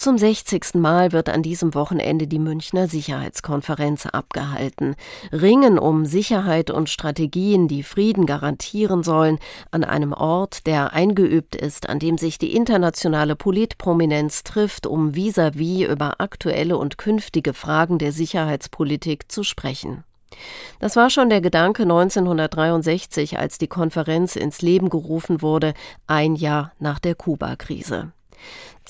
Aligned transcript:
Zum 0.00 0.16
60. 0.16 0.76
Mal 0.76 1.12
wird 1.12 1.28
an 1.28 1.42
diesem 1.42 1.74
Wochenende 1.74 2.26
die 2.26 2.38
Münchner 2.38 2.88
Sicherheitskonferenz 2.88 4.06
abgehalten. 4.06 4.96
Ringen 5.30 5.78
um 5.78 6.06
Sicherheit 6.06 6.70
und 6.70 6.88
Strategien, 6.88 7.68
die 7.68 7.82
Frieden 7.82 8.24
garantieren 8.24 9.02
sollen, 9.02 9.38
an 9.70 9.84
einem 9.84 10.14
Ort, 10.14 10.66
der 10.66 10.94
eingeübt 10.94 11.54
ist, 11.54 11.86
an 11.90 11.98
dem 11.98 12.16
sich 12.16 12.38
die 12.38 12.56
internationale 12.56 13.36
Politprominenz 13.36 14.42
trifft, 14.42 14.86
um 14.86 15.10
vis-à-vis 15.12 15.84
-vis 15.84 15.92
über 15.92 16.18
aktuelle 16.18 16.78
und 16.78 16.96
künftige 16.96 17.52
Fragen 17.52 17.98
der 17.98 18.12
Sicherheitspolitik 18.12 19.30
zu 19.30 19.42
sprechen. 19.42 20.04
Das 20.78 20.96
war 20.96 21.10
schon 21.10 21.28
der 21.28 21.42
Gedanke 21.42 21.82
1963, 21.82 23.38
als 23.38 23.58
die 23.58 23.68
Konferenz 23.68 24.34
ins 24.34 24.62
Leben 24.62 24.88
gerufen 24.88 25.42
wurde, 25.42 25.74
ein 26.06 26.36
Jahr 26.36 26.72
nach 26.78 27.00
der 27.00 27.14
Kuba-Krise. 27.14 28.12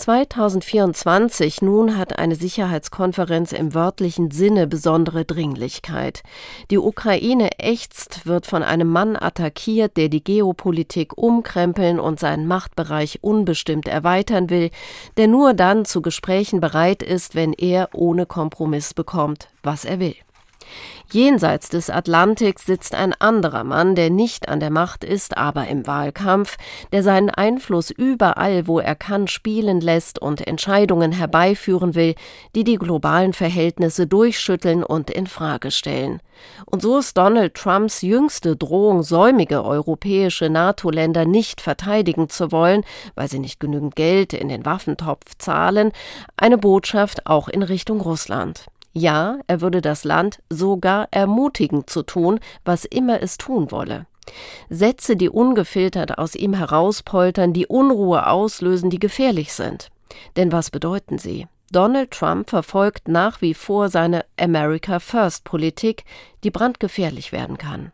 2024 0.00 1.60
nun 1.60 1.98
hat 1.98 2.18
eine 2.18 2.34
Sicherheitskonferenz 2.34 3.52
im 3.52 3.74
wörtlichen 3.74 4.30
Sinne 4.30 4.66
besondere 4.66 5.26
Dringlichkeit. 5.26 6.22
Die 6.70 6.78
Ukraine 6.78 7.50
ächzt, 7.58 8.24
wird 8.24 8.46
von 8.46 8.62
einem 8.62 8.88
Mann 8.88 9.16
attackiert, 9.16 9.98
der 9.98 10.08
die 10.08 10.24
Geopolitik 10.24 11.18
umkrempeln 11.18 12.00
und 12.00 12.18
seinen 12.18 12.46
Machtbereich 12.46 13.18
unbestimmt 13.22 13.88
erweitern 13.88 14.48
will, 14.48 14.70
der 15.18 15.28
nur 15.28 15.52
dann 15.52 15.84
zu 15.84 16.00
Gesprächen 16.00 16.60
bereit 16.60 17.02
ist, 17.02 17.34
wenn 17.34 17.52
er 17.52 17.90
ohne 17.92 18.24
Kompromiss 18.24 18.94
bekommt, 18.94 19.48
was 19.62 19.84
er 19.84 20.00
will. 20.00 20.16
Jenseits 21.12 21.68
des 21.68 21.90
Atlantiks 21.90 22.66
sitzt 22.66 22.94
ein 22.94 23.12
anderer 23.18 23.64
Mann, 23.64 23.94
der 23.94 24.10
nicht 24.10 24.48
an 24.48 24.60
der 24.60 24.70
Macht 24.70 25.02
ist, 25.02 25.36
aber 25.36 25.66
im 25.66 25.86
Wahlkampf, 25.86 26.56
der 26.92 27.02
seinen 27.02 27.30
Einfluss 27.30 27.90
überall, 27.90 28.66
wo 28.66 28.78
er 28.78 28.94
kann, 28.94 29.26
spielen 29.26 29.80
lässt 29.80 30.20
und 30.20 30.46
Entscheidungen 30.46 31.12
herbeiführen 31.12 31.94
will, 31.94 32.14
die 32.54 32.64
die 32.64 32.76
globalen 32.76 33.32
Verhältnisse 33.32 34.06
durchschütteln 34.06 34.84
und 34.84 35.10
in 35.10 35.26
Frage 35.26 35.70
stellen. 35.70 36.20
Und 36.66 36.82
so 36.82 36.98
ist 36.98 37.16
Donald 37.16 37.54
Trumps 37.54 38.02
jüngste 38.02 38.56
Drohung, 38.56 39.02
säumige 39.02 39.64
europäische 39.64 40.48
NATO-Länder 40.48 41.24
nicht 41.24 41.60
verteidigen 41.60 42.28
zu 42.28 42.52
wollen, 42.52 42.84
weil 43.14 43.28
sie 43.28 43.38
nicht 43.38 43.60
genügend 43.60 43.96
Geld 43.96 44.32
in 44.32 44.48
den 44.48 44.64
Waffentopf 44.64 45.36
zahlen, 45.38 45.92
eine 46.36 46.58
Botschaft 46.58 47.26
auch 47.26 47.48
in 47.48 47.62
Richtung 47.62 48.00
Russland. 48.00 48.66
Ja, 48.92 49.38
er 49.46 49.60
würde 49.60 49.80
das 49.80 50.04
Land 50.04 50.42
sogar 50.50 51.08
ermutigen 51.10 51.86
zu 51.86 52.02
tun, 52.02 52.40
was 52.64 52.84
immer 52.84 53.22
es 53.22 53.38
tun 53.38 53.70
wolle. 53.70 54.06
Sätze, 54.68 55.16
die 55.16 55.28
ungefiltert 55.28 56.18
aus 56.18 56.34
ihm 56.34 56.54
herauspoltern, 56.54 57.52
die 57.52 57.66
Unruhe 57.66 58.26
auslösen, 58.26 58.90
die 58.90 58.98
gefährlich 58.98 59.52
sind. 59.52 59.90
Denn 60.36 60.52
was 60.52 60.70
bedeuten 60.70 61.18
sie? 61.18 61.46
Donald 61.72 62.10
Trump 62.10 62.50
verfolgt 62.50 63.06
nach 63.06 63.40
wie 63.42 63.54
vor 63.54 63.88
seine 63.88 64.24
America 64.38 64.98
First 64.98 65.44
Politik, 65.44 66.04
die 66.42 66.50
brandgefährlich 66.50 67.30
werden 67.30 67.58
kann. 67.58 67.92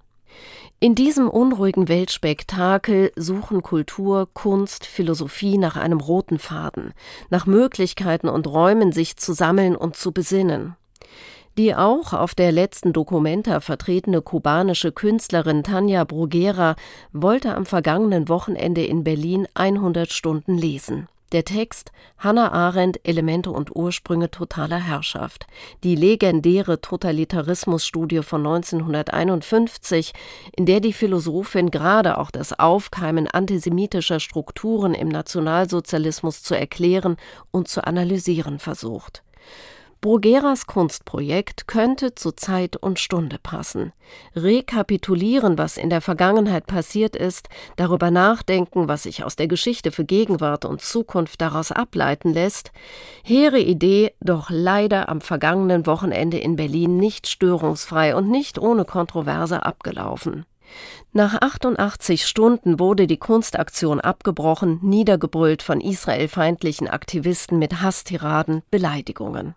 In 0.79 0.95
diesem 0.95 1.29
unruhigen 1.29 1.89
Weltspektakel 1.89 3.13
suchen 3.17 3.63
Kultur, 3.63 4.29
Kunst, 4.33 4.85
Philosophie 4.85 5.57
nach 5.57 5.77
einem 5.77 6.01
roten 6.01 6.39
Faden, 6.39 6.93
nach 7.31 7.47
Möglichkeiten 7.47 8.29
und 8.29 8.47
Räumen, 8.47 8.93
sich 8.93 9.17
zu 9.17 9.33
sammeln 9.33 9.77
und 9.77 9.97
zu 9.97 10.13
besinnen. 10.13 10.77
Die 11.59 11.75
auch 11.75 12.12
auf 12.12 12.35
der 12.35 12.53
letzten 12.53 12.93
Documenta 12.93 13.61
vertretene 13.61 14.21
kubanische 14.21 14.93
Künstlerin 14.93 15.62
Tanja 15.62 16.05
Bruguera 16.05 16.77
wollte 17.12 17.55
am 17.55 17.65
vergangenen 17.65 18.29
Wochenende 18.29 18.85
in 18.85 19.05
Berlin 19.05 19.49
100 19.55 20.12
Stunden 20.12 20.59
lesen. 20.59 21.09
Der 21.33 21.47
Text 21.47 21.93
Hannah 22.19 22.53
Arendt 22.53 23.01
Elemente 23.05 23.51
und 23.51 23.75
Ursprünge 23.75 24.31
totaler 24.31 24.79
Herrschaft, 24.79 25.47
die 25.83 25.97
legendäre 25.97 26.83
Totalitarismusstudie 26.83 28.23
von 28.23 28.47
1951, 28.47 30.12
in 30.55 30.67
der 30.67 30.81
die 30.81 30.93
Philosophin 30.93 31.71
gerade 31.71 32.19
auch 32.19 32.31
das 32.31 32.59
Aufkeimen 32.59 33.28
antisemitischer 33.28 34.21
Strukturen 34.21 34.93
im 34.93 35.09
Nationalsozialismus 35.09 36.43
zu 36.43 36.55
erklären 36.55 37.17
und 37.50 37.67
zu 37.67 37.83
analysieren 37.83 38.59
versucht. 38.59 39.23
Brugueras 40.06 40.69
Kunstprojekt 40.69 41.67
könnte 41.67 42.15
zu 42.15 42.31
Zeit 42.31 42.77
und 42.77 43.00
Stunde 43.00 43.41
passen. 43.43 43.93
Rekapitulieren, 44.37 45.59
was 45.59 45.77
in 45.77 45.91
der 45.91 46.00
Vergangenheit 46.00 46.67
passiert 46.67 47.17
ist, 47.17 47.49
darüber 47.75 48.12
nachdenken, 48.12 48.87
was 48.87 49.03
sich 49.03 49.25
aus 49.25 49.34
der 49.34 49.49
Geschichte 49.49 49.91
für 49.91 50.05
Gegenwart 50.05 50.65
und 50.65 50.81
Zukunft 50.81 51.41
daraus 51.41 51.72
ableiten 51.72 52.33
lässt. 52.33 52.71
Hehre 53.25 53.59
Idee, 53.59 54.15
doch 54.21 54.49
leider 54.49 55.09
am 55.09 55.21
vergangenen 55.21 55.87
Wochenende 55.87 56.38
in 56.38 56.55
Berlin 56.55 56.99
nicht 56.99 57.27
störungsfrei 57.27 58.15
und 58.15 58.31
nicht 58.31 58.61
ohne 58.61 58.84
Kontroverse 58.84 59.67
abgelaufen. 59.67 60.47
Nach 61.15 61.34
88 61.34 62.27
Stunden 62.27 62.78
wurde 62.78 63.09
die 63.09 63.19
Kunstaktion 63.19 64.00
abgebrochen, 64.00 64.78
niedergebrüllt 64.83 65.65
von 65.65 65.81
israelfeindlichen 65.81 66.87
Aktivisten 66.87 67.59
mit 67.59 67.83
Hasstiraden, 67.83 68.62
Beleidigungen. 68.71 69.56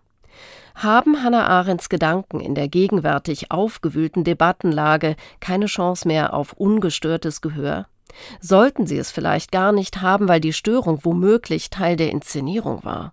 Haben 0.74 1.22
Hannah 1.22 1.46
Arendts 1.46 1.88
Gedanken 1.88 2.40
in 2.40 2.54
der 2.54 2.68
gegenwärtig 2.68 3.50
aufgewühlten 3.50 4.24
Debattenlage 4.24 5.16
keine 5.40 5.66
Chance 5.66 6.06
mehr 6.06 6.34
auf 6.34 6.52
ungestörtes 6.54 7.40
Gehör? 7.40 7.86
Sollten 8.40 8.86
sie 8.86 8.98
es 8.98 9.10
vielleicht 9.10 9.52
gar 9.52 9.72
nicht 9.72 10.00
haben, 10.00 10.28
weil 10.28 10.40
die 10.40 10.52
Störung 10.52 11.00
womöglich 11.04 11.70
Teil 11.70 11.96
der 11.96 12.10
Inszenierung 12.10 12.84
war? 12.84 13.12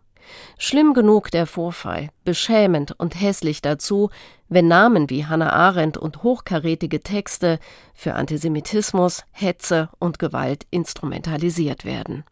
Schlimm 0.57 0.93
genug 0.93 1.31
der 1.31 1.45
Vorfall, 1.45 2.09
beschämend 2.25 2.93
und 2.97 3.19
hässlich 3.19 3.61
dazu, 3.61 4.09
wenn 4.49 4.67
Namen 4.67 5.09
wie 5.09 5.25
Hannah 5.25 5.53
Arendt 5.53 5.97
und 5.97 6.23
hochkarätige 6.23 7.01
Texte 7.01 7.59
für 7.93 8.13
Antisemitismus, 8.13 9.23
Hetze 9.31 9.89
und 9.99 10.19
Gewalt 10.19 10.65
instrumentalisiert 10.69 11.85
werden. 11.85 12.23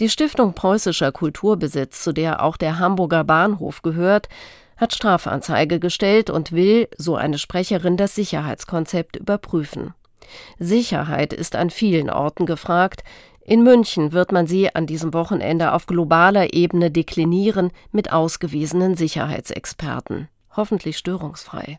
Die 0.00 0.08
Stiftung 0.08 0.54
Preußischer 0.54 1.12
Kulturbesitz, 1.12 2.02
zu 2.02 2.12
der 2.12 2.42
auch 2.42 2.56
der 2.56 2.78
Hamburger 2.78 3.24
Bahnhof 3.24 3.82
gehört, 3.82 4.28
hat 4.76 4.92
Strafanzeige 4.92 5.78
gestellt 5.78 6.30
und 6.30 6.52
will, 6.52 6.88
so 6.98 7.16
eine 7.16 7.38
Sprecherin, 7.38 7.96
das 7.96 8.14
Sicherheitskonzept 8.14 9.16
überprüfen. 9.16 9.94
Sicherheit 10.58 11.32
ist 11.32 11.54
an 11.54 11.70
vielen 11.70 12.10
Orten 12.10 12.46
gefragt. 12.46 13.04
In 13.44 13.62
München 13.62 14.12
wird 14.12 14.32
man 14.32 14.46
sie 14.46 14.74
an 14.74 14.86
diesem 14.86 15.12
Wochenende 15.12 15.72
auf 15.72 15.86
globaler 15.86 16.54
Ebene 16.54 16.90
deklinieren 16.90 17.70
mit 17.92 18.12
ausgewiesenen 18.12 18.96
Sicherheitsexperten. 18.96 20.28
Hoffentlich 20.56 20.96
störungsfrei. 20.98 21.78